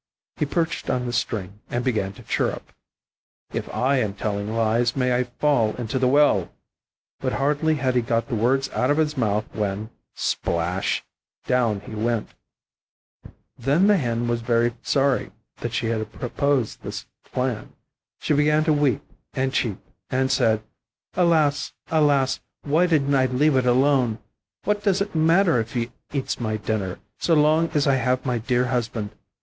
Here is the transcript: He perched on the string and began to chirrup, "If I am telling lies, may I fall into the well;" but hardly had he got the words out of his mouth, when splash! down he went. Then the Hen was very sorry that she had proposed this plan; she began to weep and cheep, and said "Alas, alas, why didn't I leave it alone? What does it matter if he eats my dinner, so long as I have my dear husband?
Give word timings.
He 0.37 0.47
perched 0.47 0.89
on 0.89 1.05
the 1.05 1.13
string 1.13 1.59
and 1.69 1.85
began 1.85 2.11
to 2.13 2.23
chirrup, 2.23 2.73
"If 3.53 3.71
I 3.71 3.97
am 3.97 4.15
telling 4.15 4.55
lies, 4.55 4.95
may 4.95 5.15
I 5.15 5.25
fall 5.25 5.75
into 5.75 5.99
the 5.99 6.07
well;" 6.07 6.51
but 7.19 7.33
hardly 7.33 7.75
had 7.75 7.93
he 7.93 8.01
got 8.01 8.27
the 8.27 8.33
words 8.33 8.67
out 8.71 8.89
of 8.89 8.97
his 8.97 9.15
mouth, 9.15 9.45
when 9.53 9.91
splash! 10.15 11.03
down 11.45 11.81
he 11.81 11.93
went. 11.93 12.29
Then 13.59 13.85
the 13.85 13.97
Hen 13.97 14.27
was 14.27 14.41
very 14.41 14.73
sorry 14.81 15.29
that 15.57 15.71
she 15.71 15.89
had 15.89 16.11
proposed 16.11 16.81
this 16.81 17.05
plan; 17.23 17.73
she 18.21 18.33
began 18.33 18.63
to 18.63 18.73
weep 18.73 19.03
and 19.33 19.53
cheep, 19.53 19.77
and 20.09 20.31
said 20.31 20.63
"Alas, 21.13 21.73
alas, 21.91 22.39
why 22.63 22.87
didn't 22.87 23.13
I 23.13 23.27
leave 23.27 23.55
it 23.55 23.67
alone? 23.67 24.17
What 24.63 24.81
does 24.81 24.99
it 25.01 25.13
matter 25.13 25.59
if 25.59 25.73
he 25.73 25.91
eats 26.11 26.39
my 26.39 26.57
dinner, 26.57 26.97
so 27.19 27.35
long 27.35 27.69
as 27.75 27.85
I 27.85 27.97
have 27.97 28.25
my 28.25 28.39
dear 28.39 28.65
husband? 28.65 29.11